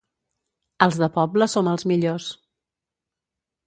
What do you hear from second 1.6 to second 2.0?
els